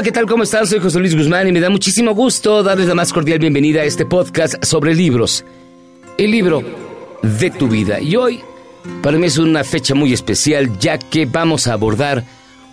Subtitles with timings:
[0.00, 0.24] Hola, ¿qué tal?
[0.24, 0.66] ¿Cómo están?
[0.66, 3.84] Soy José Luis Guzmán y me da muchísimo gusto darles la más cordial bienvenida a
[3.84, 5.44] este podcast sobre libros.
[6.16, 6.62] El libro
[7.20, 8.00] de tu vida.
[8.00, 8.40] Y hoy,
[9.02, 12.24] para mí es una fecha muy especial, ya que vamos a abordar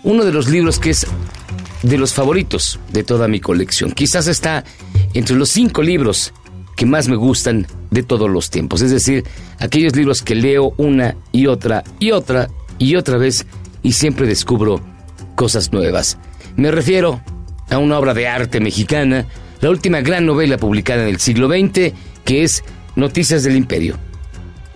[0.04, 1.06] uno de los libros que es
[1.82, 3.92] de los favoritos de toda mi colección.
[3.92, 4.64] Quizás está
[5.12, 6.32] entre los cinco libros
[6.76, 8.80] que más me gustan de todos los tiempos.
[8.80, 9.24] Es decir,
[9.58, 13.44] aquellos libros que leo una y otra y otra y otra vez
[13.82, 14.80] y siempre descubro
[15.34, 16.16] cosas nuevas.
[16.58, 17.22] Me refiero
[17.70, 19.26] a una obra de arte mexicana,
[19.60, 21.92] la última gran novela publicada en el siglo XX,
[22.24, 22.64] que es
[22.96, 23.96] Noticias del Imperio,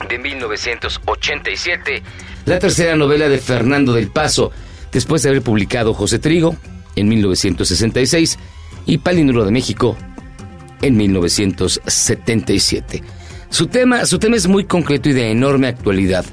[0.09, 2.05] de 1987,
[2.45, 4.53] la tercera novela de Fernando del Paso,
[4.93, 6.55] después de haber publicado José Trigo
[6.95, 8.39] en 1966
[8.87, 9.97] y Palinuro de México
[10.83, 13.03] en 1977.
[13.51, 16.25] Su tema, su tema es muy concreto y de enorme actualidad,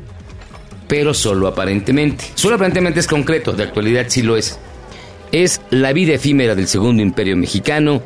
[0.87, 2.25] pero solo aparentemente.
[2.35, 4.59] Solo aparentemente es concreto, de actualidad sí lo es
[5.31, 8.01] es la vida efímera del Segundo Imperio Mexicano,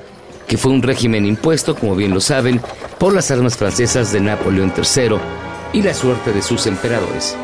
[0.48, 2.62] que fue un régimen impuesto, como bien lo saben,
[3.00, 5.18] por las armas francesas de Napoleón III
[5.74, 7.36] y la suerte de sus emperadores.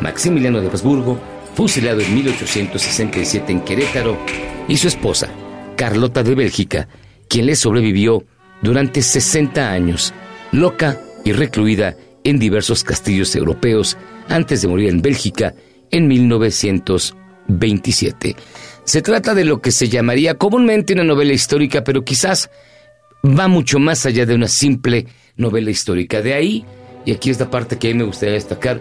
[0.00, 1.18] Maximiliano de Habsburgo,
[1.54, 4.18] fusilado en 1867 en Querétaro,
[4.68, 5.28] y su esposa,
[5.76, 6.88] Carlota de Bélgica,
[7.28, 8.24] quien le sobrevivió
[8.62, 10.14] durante 60 años,
[10.52, 13.96] loca y recluida en diversos castillos europeos
[14.28, 15.54] antes de morir en Bélgica
[15.90, 18.36] en 1927.
[18.84, 22.50] Se trata de lo que se llamaría comúnmente una novela histórica, pero quizás
[23.24, 26.20] va mucho más allá de una simple novela histórica.
[26.20, 26.64] De ahí,
[27.06, 28.80] y aquí es la parte que a mí me gustaría destacar,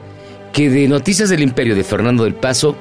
[0.52, 2.76] que de Noticias del Imperio de Fernando del Paso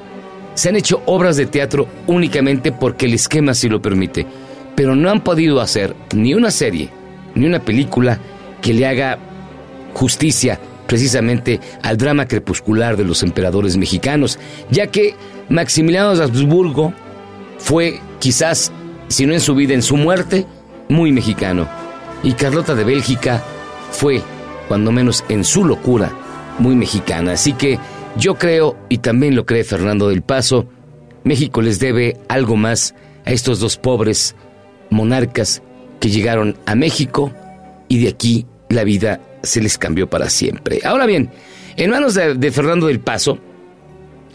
[0.53, 4.27] se han hecho obras de teatro únicamente porque el esquema sí lo permite,
[4.75, 6.89] pero no han podido hacer ni una serie,
[7.35, 8.19] ni una película
[8.61, 9.17] que le haga
[9.93, 14.37] justicia precisamente al drama crepuscular de los emperadores mexicanos,
[14.69, 15.15] ya que
[15.49, 16.93] Maximiliano de Habsburgo
[17.63, 18.73] fue quizás,
[19.07, 20.45] si no en su vida, en su muerte,
[20.89, 21.65] muy mexicano.
[22.21, 23.41] Y Carlota de Bélgica
[23.89, 24.21] fue,
[24.67, 26.11] cuando menos en su locura,
[26.59, 27.31] muy mexicana.
[27.31, 27.79] Así que
[28.17, 30.67] yo creo, y también lo cree Fernando del Paso,
[31.23, 34.35] México les debe algo más a estos dos pobres
[34.89, 35.63] monarcas
[36.01, 37.31] que llegaron a México
[37.87, 40.81] y de aquí la vida se les cambió para siempre.
[40.83, 41.29] Ahora bien,
[41.77, 43.39] en manos de, de Fernando del Paso,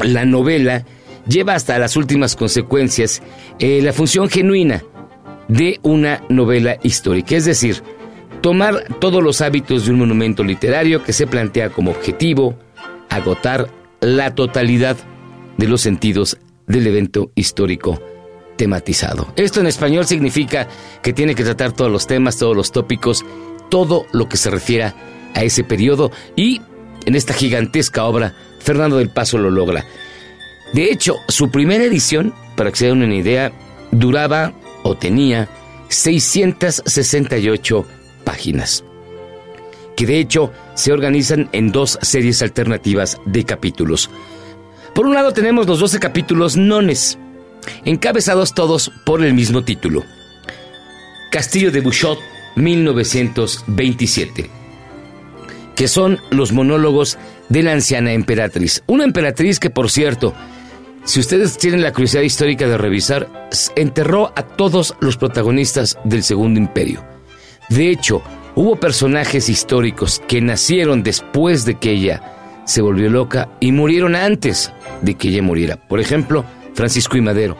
[0.02, 0.86] la novela
[1.28, 3.22] lleva hasta las últimas consecuencias
[3.58, 4.82] eh, la función genuina
[5.48, 7.82] de una novela histórica, es decir,
[8.40, 12.58] tomar todos los hábitos de un monumento literario que se plantea como objetivo
[13.08, 13.68] agotar
[14.00, 14.96] la totalidad
[15.56, 18.00] de los sentidos del evento histórico
[18.56, 19.32] tematizado.
[19.36, 20.68] Esto en español significa
[21.02, 23.24] que tiene que tratar todos los temas, todos los tópicos,
[23.70, 24.94] todo lo que se refiera
[25.34, 26.60] a ese periodo y
[27.06, 29.84] en esta gigantesca obra Fernando del Paso lo logra.
[30.72, 33.52] De hecho, su primera edición, para que se den una idea,
[33.90, 34.52] duraba
[34.82, 35.48] o tenía
[35.88, 37.86] 668
[38.24, 38.84] páginas,
[39.96, 44.10] que de hecho se organizan en dos series alternativas de capítulos.
[44.94, 47.18] Por un lado tenemos los 12 capítulos nones,
[47.84, 50.04] encabezados todos por el mismo título.
[51.30, 52.18] Castillo de Bouchot,
[52.56, 54.50] 1927,
[55.74, 57.18] que son los monólogos
[57.48, 58.82] de la anciana emperatriz.
[58.86, 60.34] Una emperatriz que, por cierto,
[61.08, 63.30] si ustedes tienen la curiosidad histórica de revisar,
[63.76, 67.02] enterró a todos los protagonistas del Segundo Imperio.
[67.70, 68.20] De hecho,
[68.54, 74.70] hubo personajes históricos que nacieron después de que ella se volvió loca y murieron antes
[75.00, 75.76] de que ella muriera.
[75.76, 77.56] Por ejemplo, Francisco y Madero.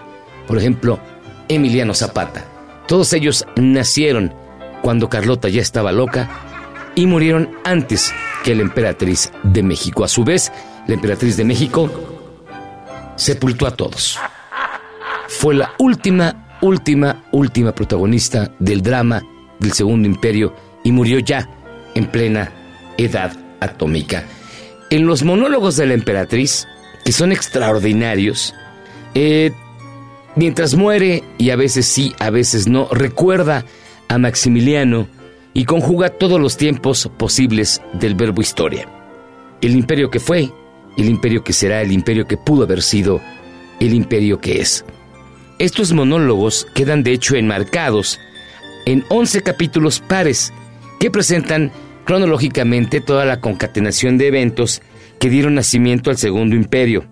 [0.47, 1.00] Por ejemplo,
[1.48, 2.44] Emiliano Zapata.
[2.87, 4.34] Todos ellos nacieron
[4.82, 6.28] cuando Carlota ya estaba loca
[6.94, 8.12] y murieron antes
[8.44, 10.04] que la emperatriz de México.
[10.04, 10.53] A su vez,
[10.87, 12.18] la emperatriz de México
[13.19, 14.19] sepultó a todos.
[15.29, 19.23] Fue la última, última, última protagonista del drama
[19.59, 21.49] del Segundo Imperio y murió ya
[21.94, 22.50] en plena
[22.97, 24.25] edad atómica.
[24.91, 26.67] En los monólogos de la emperatriz,
[27.05, 28.55] que son extraordinarios,
[29.15, 29.53] eh,
[30.37, 33.64] mientras muere, y a veces sí, a veces no, recuerda
[34.09, 35.09] a Maximiliano
[35.53, 38.88] y conjuga todos los tiempos posibles del verbo historia.
[39.61, 40.50] El imperio que fue,
[40.99, 43.21] el imperio que será, el imperio que pudo haber sido,
[43.81, 44.85] el imperio que es.
[45.59, 48.21] Estos monólogos quedan de hecho enmarcados
[48.87, 50.53] en 11 capítulos pares
[51.00, 51.73] que presentan
[52.05, 54.83] cronológicamente toda la concatenación de eventos
[55.21, 57.05] que dieron nacimiento al Segundo Imperio,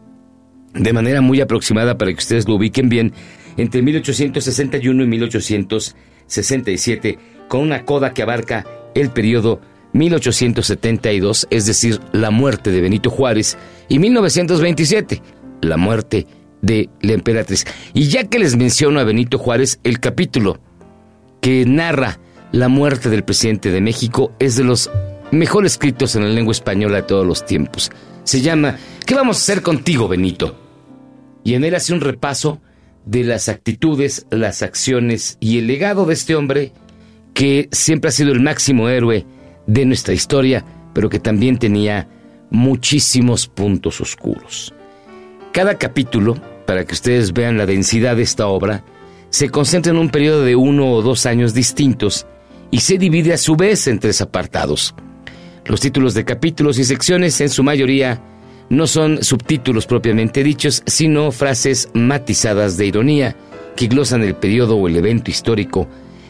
[0.74, 3.12] de manera muy aproximada para que ustedes lo ubiquen bien,
[3.56, 7.18] entre 1861 y 1867,
[7.48, 9.60] con una coda que abarca el periodo
[9.96, 13.56] 1872, es decir, la muerte de Benito Juárez,
[13.88, 15.22] y 1927,
[15.62, 16.26] la muerte
[16.62, 17.64] de la emperatriz.
[17.94, 20.58] Y ya que les menciono a Benito Juárez, el capítulo
[21.40, 22.18] que narra
[22.52, 24.90] la muerte del presidente de México es de los
[25.30, 27.90] mejor escritos en la lengua española de todos los tiempos.
[28.24, 30.56] Se llama ¿Qué vamos a hacer contigo, Benito?
[31.44, 32.60] Y en él hace un repaso
[33.04, 36.72] de las actitudes, las acciones y el legado de este hombre
[37.34, 39.24] que siempre ha sido el máximo héroe
[39.66, 42.08] de nuestra historia, pero que también tenía
[42.50, 44.72] muchísimos puntos oscuros.
[45.52, 46.36] Cada capítulo,
[46.66, 48.84] para que ustedes vean la densidad de esta obra,
[49.30, 52.26] se concentra en un periodo de uno o dos años distintos
[52.70, 54.94] y se divide a su vez en tres apartados.
[55.64, 58.22] Los títulos de capítulos y secciones en su mayoría
[58.68, 63.36] no son subtítulos propiamente dichos, sino frases matizadas de ironía
[63.76, 65.88] que glosan el periodo o el evento histórico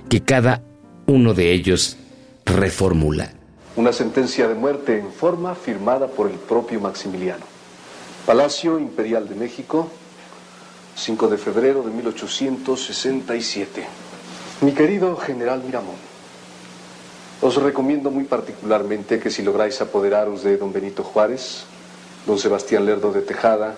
[0.08, 0.62] que cada
[1.06, 1.96] uno de ellos
[2.46, 3.32] reformula.
[3.74, 7.44] Una sentencia de muerte en forma firmada por el propio Maximiliano.
[8.24, 9.88] Palacio Imperial de México,
[10.94, 13.84] 5 de febrero de 1867.
[14.62, 15.96] Mi querido general Miramón,
[17.42, 21.64] os recomiendo muy particularmente que si lográis apoderaros de don Benito Juárez,
[22.26, 23.74] don Sebastián Lerdo de Tejada,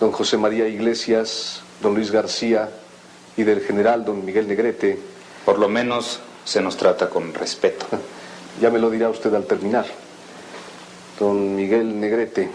[0.00, 2.70] don José María Iglesias, don Luis García
[3.36, 4.98] y del general don Miguel Negrete,
[5.44, 7.86] por lo menos se nos trata con respeto.
[8.60, 9.86] Ya me lo dirá usted al terminar.
[11.18, 12.50] Don Miguel Negrete,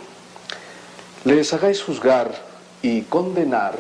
[1.25, 2.31] les hagáis juzgar
[2.83, 3.73] y condenar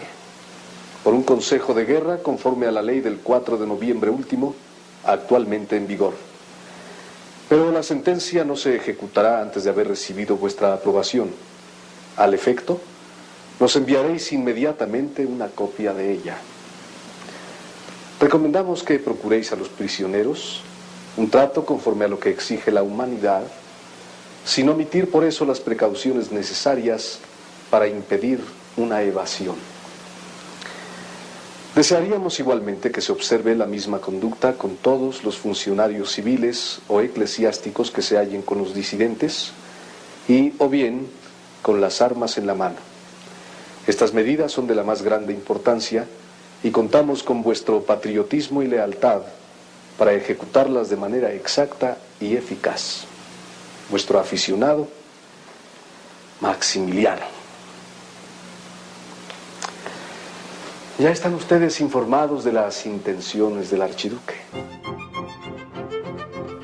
[1.03, 4.55] por un consejo de guerra conforme a la ley del 4 de noviembre último,
[5.05, 6.13] actualmente en vigor.
[7.47, 11.29] Pero la sentencia no se ejecutará antes de haber recibido vuestra aprobación.
[12.17, 12.81] Al efecto,
[13.59, 16.37] nos enviaréis inmediatamente una copia de ella.
[18.19, 20.61] Recomendamos que procuréis a los prisioneros
[21.17, 23.43] un trato conforme a lo que exige la humanidad,
[24.43, 27.19] sin omitir por eso las precauciones necesarias
[27.69, 28.39] para impedir
[28.75, 29.55] una evasión.
[31.75, 37.91] Desearíamos igualmente que se observe la misma conducta con todos los funcionarios civiles o eclesiásticos
[37.91, 39.51] que se hallen con los disidentes
[40.27, 41.07] y o bien
[41.61, 42.77] con las armas en la mano.
[43.85, 46.07] Estas medidas son de la más grande importancia
[46.63, 49.21] y contamos con vuestro patriotismo y lealtad
[49.97, 53.05] para ejecutarlas de manera exacta y eficaz.
[53.89, 54.87] Vuestro aficionado,
[56.41, 57.25] Maximiliano.
[60.99, 64.35] Ya están ustedes informados de las intenciones del archiduque.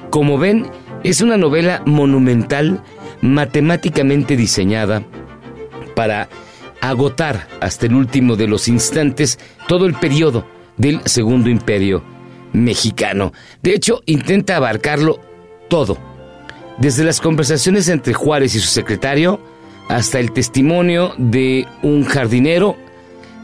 [0.10, 0.70] Como ven,
[1.04, 2.84] es una novela monumental,
[3.22, 5.04] matemáticamente diseñada
[5.96, 6.30] para
[6.84, 9.40] agotar hasta el último de los instantes
[9.70, 10.46] todo el periodo
[10.76, 12.04] del Segundo Imperio
[12.52, 13.32] mexicano.
[13.62, 15.20] De hecho, intenta abarcarlo
[15.70, 15.98] todo,
[16.78, 19.40] desde las conversaciones entre Juárez y su secretario
[19.88, 22.76] hasta el testimonio de un jardinero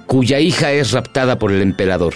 [0.06, 2.16] cuya hija es raptada por el emperador,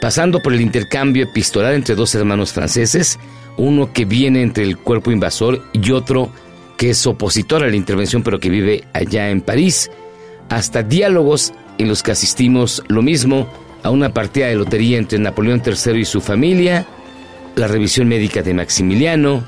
[0.00, 3.18] pasando por el intercambio epistolar entre dos hermanos franceses,
[3.58, 6.30] uno que viene entre el cuerpo invasor y otro
[6.78, 9.90] que es opositor a la intervención pero que vive allá en París,
[10.50, 13.48] hasta diálogos en los que asistimos lo mismo
[13.82, 16.86] a una partida de lotería entre Napoleón III y su familia,
[17.56, 19.44] la revisión médica de Maximiliano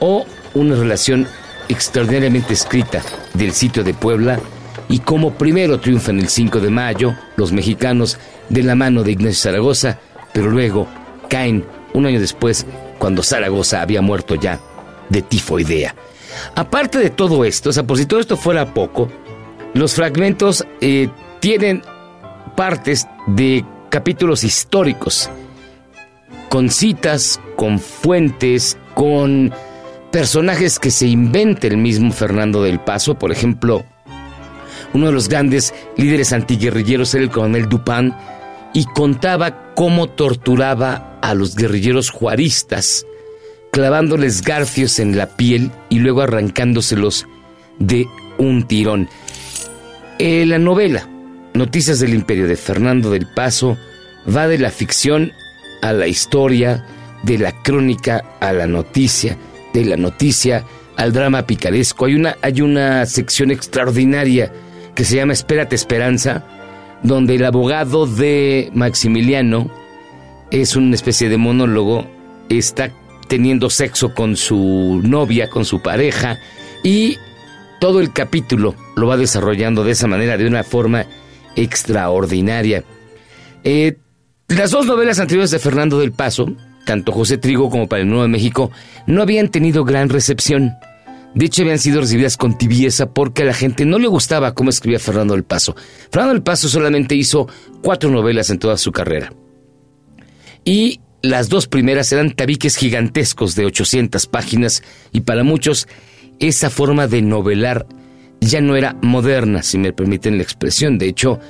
[0.00, 0.24] o
[0.54, 1.26] una relación
[1.68, 3.02] extraordinariamente escrita
[3.34, 4.40] del sitio de Puebla
[4.88, 9.50] y como primero triunfan el 5 de mayo los mexicanos de la mano de Ignacio
[9.50, 9.98] Zaragoza,
[10.32, 10.86] pero luego
[11.28, 12.66] caen un año después
[12.98, 14.60] cuando Zaragoza había muerto ya
[15.08, 15.94] de tifoidea.
[16.54, 19.10] Aparte de todo esto, o sea, por si todo esto fuera poco,
[19.76, 21.08] los fragmentos eh,
[21.40, 21.82] tienen
[22.56, 25.30] partes de capítulos históricos,
[26.48, 29.52] con citas, con fuentes, con
[30.10, 33.84] personajes que se inventa el mismo Fernando del Paso, por ejemplo,
[34.94, 38.14] uno de los grandes líderes antiguerrilleros era el coronel Dupin,
[38.72, 43.04] y contaba cómo torturaba a los guerrilleros juaristas,
[43.72, 47.26] clavándoles garfios en la piel y luego arrancándoselos
[47.78, 48.06] de
[48.38, 49.08] un tirón.
[50.18, 51.06] Eh, la novela
[51.52, 53.76] Noticias del Imperio de Fernando del Paso
[54.34, 55.32] va de la ficción
[55.82, 56.86] a la historia,
[57.22, 59.36] de la crónica a la noticia,
[59.74, 60.64] de la noticia
[60.96, 62.06] al drama picaresco.
[62.06, 64.50] Hay una, hay una sección extraordinaria
[64.94, 66.46] que se llama Espérate Esperanza,
[67.02, 69.70] donde el abogado de Maximiliano
[70.50, 72.06] es una especie de monólogo,
[72.48, 72.90] está
[73.28, 76.38] teniendo sexo con su novia, con su pareja,
[76.82, 77.18] y
[77.80, 81.06] todo el capítulo lo va desarrollando de esa manera, de una forma
[81.56, 82.84] extraordinaria.
[83.64, 83.96] Eh,
[84.48, 86.52] las dos novelas anteriores de Fernando del Paso,
[86.84, 88.70] tanto José Trigo como para el Nuevo México,
[89.06, 90.74] no habían tenido gran recepción.
[91.34, 94.70] De hecho, habían sido recibidas con tibieza porque a la gente no le gustaba cómo
[94.70, 95.74] escribía Fernando del Paso.
[96.10, 97.48] Fernando del Paso solamente hizo
[97.82, 99.32] cuatro novelas en toda su carrera.
[100.64, 105.88] Y las dos primeras eran tabiques gigantescos de 800 páginas y para muchos
[106.40, 107.86] esa forma de novelar
[108.40, 110.98] ya no era moderna, si me permiten la expresión.
[110.98, 111.40] De hecho,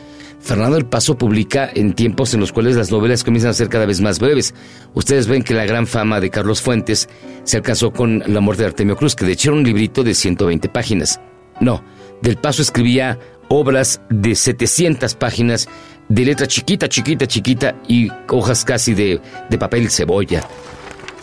[0.40, 3.86] Fernando del Paso publica en tiempos en los cuales las novelas comienzan a ser cada
[3.86, 4.54] vez más breves.
[4.94, 7.08] Ustedes ven que la gran fama de Carlos Fuentes
[7.44, 10.14] se alcanzó con La muerte de Artemio Cruz, que de hecho era un librito de
[10.14, 11.20] 120 páginas.
[11.60, 11.82] No,
[12.22, 15.68] del Paso escribía obras de 700 páginas
[16.08, 20.46] de letra chiquita, chiquita, chiquita y hojas casi de, de papel cebolla.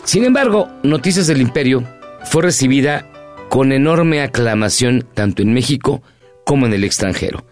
[0.04, 1.82] Sin embargo, Noticias del Imperio
[2.24, 3.08] fue recibida
[3.54, 6.02] con enorme aclamación tanto en México
[6.44, 7.44] como en el extranjero.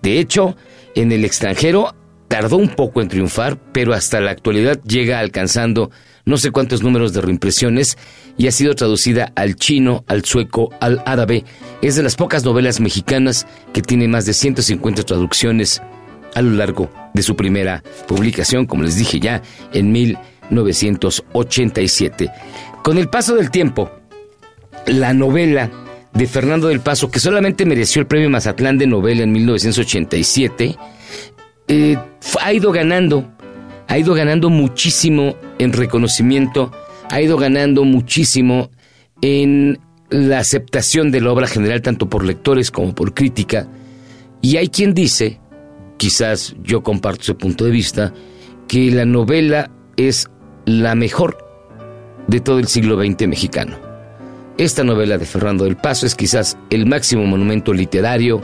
[0.00, 0.56] De hecho,
[0.94, 1.96] en el extranjero
[2.28, 5.90] tardó un poco en triunfar, pero hasta la actualidad llega alcanzando
[6.24, 7.98] no sé cuántos números de reimpresiones
[8.36, 11.44] y ha sido traducida al chino, al sueco, al árabe.
[11.82, 15.82] Es de las pocas novelas mexicanas que tiene más de 150 traducciones
[16.36, 22.30] a lo largo de su primera publicación, como les dije ya, en 1987.
[22.84, 23.97] Con el paso del tiempo,
[24.86, 25.70] la novela
[26.12, 30.76] de Fernando del Paso, que solamente mereció el premio Mazatlán de novela en 1987,
[31.68, 31.98] eh,
[32.42, 33.30] ha ido ganando,
[33.86, 36.72] ha ido ganando muchísimo en reconocimiento,
[37.10, 38.70] ha ido ganando muchísimo
[39.20, 39.78] en
[40.10, 43.68] la aceptación de la obra general, tanto por lectores como por crítica.
[44.40, 45.40] Y hay quien dice,
[45.98, 48.14] quizás yo comparto ese punto de vista,
[48.66, 50.28] que la novela es
[50.64, 51.38] la mejor
[52.26, 53.87] de todo el siglo XX mexicano.
[54.58, 58.42] Esta novela de Fernando del Paso es quizás el máximo monumento literario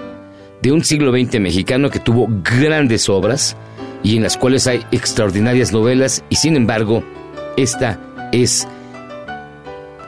[0.63, 3.57] de un siglo XX mexicano que tuvo grandes obras
[4.05, 7.03] y en las cuales hay extraordinarias novelas y sin embargo
[7.57, 7.99] esta
[8.31, 8.69] es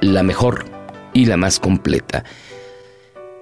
[0.01, 0.67] la mejor
[1.13, 2.23] y la más completa.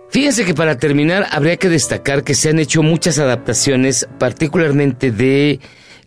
[0.09, 5.61] Fíjense que para terminar habría que destacar que se han hecho muchas adaptaciones, particularmente de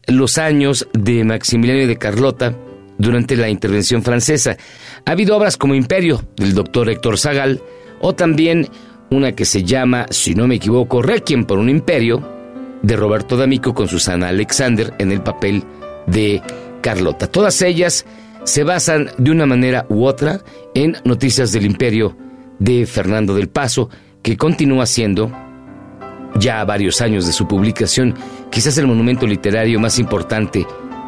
[0.07, 2.55] los años de Maximiliano y de Carlota,
[2.97, 4.57] durante la intervención francesa.
[5.05, 7.61] Ha habido obras como Imperio, del doctor Héctor Zagal,
[7.99, 8.67] o también
[9.09, 12.37] una que se llama, si no me equivoco, Requiem por un Imperio,
[12.81, 15.63] de Roberto D'Amico con Susana Alexander en el papel
[16.05, 16.41] de
[16.81, 17.27] Carlota.
[17.27, 18.05] Todas ellas
[18.43, 20.41] se basan de una manera u otra
[20.73, 22.15] en Noticias del Imperio
[22.59, 23.89] de Fernando del Paso,
[24.21, 25.31] que continúa siendo,
[26.35, 28.13] ya a varios años de su publicación,
[28.51, 30.65] quizás el monumento literario más importante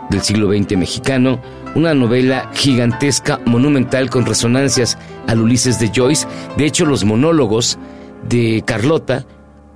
[0.10, 1.42] del siglo XX mexicano,
[1.76, 4.98] una novela gigantesca, monumental, con resonancias
[5.28, 6.28] al Ulises de Joyce.
[6.58, 7.78] De hecho, los monólogos
[8.28, 9.26] de Carlota,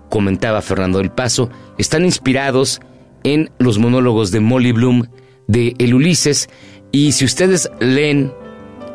[0.10, 2.82] comentaba Fernando del Paso, están inspirados
[3.24, 5.08] en los monólogos de Molly Bloom
[5.48, 6.50] de El Ulises.
[6.92, 8.32] Y si ustedes leen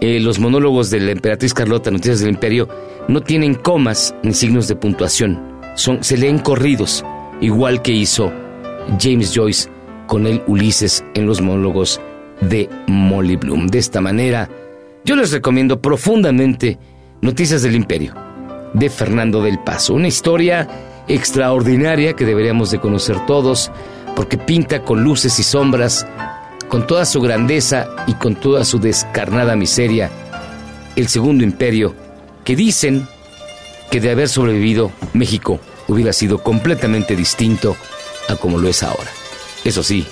[0.01, 2.69] eh, los monólogos de la emperatriz Carlota, Noticias del Imperio,
[3.09, 5.41] no tienen comas ni signos de puntuación.
[5.75, 7.05] Son, se leen corridos,
[7.41, 8.33] igual que hizo
[9.01, 9.69] James Joyce
[10.09, 12.01] con el Ulises en los monólogos
[12.41, 13.69] de Molly Bloom.
[13.69, 14.51] De esta manera,
[15.05, 16.79] yo les recomiendo profundamente
[17.21, 18.15] Noticias del Imperio
[18.75, 20.69] de Fernando del Paso, una historia
[21.07, 23.71] extraordinaria que deberíamos de conocer todos
[24.17, 26.07] porque pinta con luces y sombras,
[26.69, 30.11] con toda su grandeza y con toda su descarnada miseria,
[30.97, 31.95] el segundo imperio
[32.45, 33.07] que dicen
[33.91, 37.77] que de haber sobrevivido México hubiera sido completamente distinto
[38.29, 39.11] a como lo es ahora.
[39.69, 40.07] Eso sí,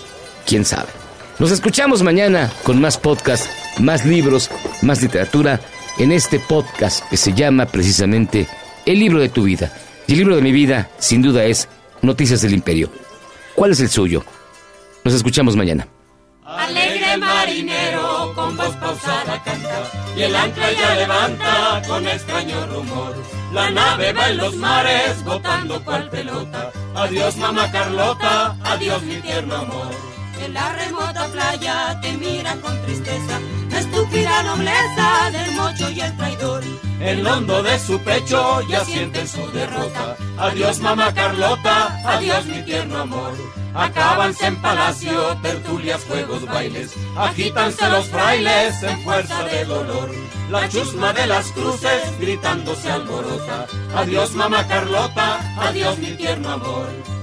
[0.45, 0.91] quién sabe.
[1.39, 3.47] Nos escuchamos mañana con más podcast,
[3.79, 4.51] más libros,
[4.83, 5.63] más literatura
[5.99, 8.47] en este podcast que se llama precisamente
[8.85, 9.73] El libro de tu vida.
[10.07, 11.71] Y el libro de mi vida, sin duda, es
[12.03, 12.91] Noticias del Imperio.
[13.55, 14.23] ¿Cuál es el suyo?
[15.05, 15.89] Nos escuchamos mañana.
[16.47, 19.83] Alegre marinero, con voz pausada canta,
[20.17, 23.17] y el ancla ya levanta con extraño rumor.
[23.53, 26.71] La nave va en los mares, botando cual pelota.
[26.95, 29.91] Adiós, mamá Carlota, adiós, mi tierno amor.
[30.41, 33.41] En la remota playa te mira con tristeza
[35.33, 36.63] del mocho y el traidor.
[37.01, 40.17] El hondo de su pecho ya siente su derrota.
[40.39, 43.33] Adiós, mamá Carlota, adiós, mi tierno amor.
[43.75, 46.93] Acábanse en palacio, tertulias, juegos, bailes.
[47.17, 50.11] Agítanse los frailes en fuerza de dolor.
[50.51, 53.67] La chusma de las cruces gritando se alborota.
[53.95, 57.16] Adiós, mamá Carlota, adiós, mi tierno amor.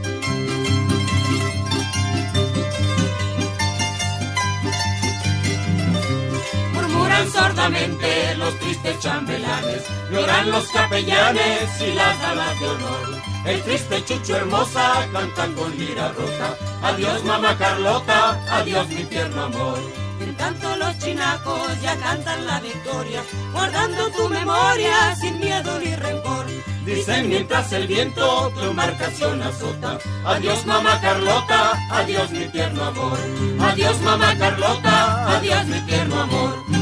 [7.13, 13.21] Murmuran sordamente los tristes chambelanes, lloran los capellanes y las damas de honor.
[13.45, 16.57] El triste chucho hermosa cantan con lira rota.
[16.81, 19.79] Adiós mamá Carlota, adiós mi tierno amor.
[20.21, 26.45] En tanto los chinacos ya cantan la victoria, guardando tu memoria sin miedo ni rencor.
[26.85, 29.99] Dicen mientras el viento tu embarcación azota.
[30.25, 33.19] Adiós mamá Carlota, adiós mi tierno amor.
[33.59, 36.72] Adiós mamá Carlota, adiós mi tierno amor.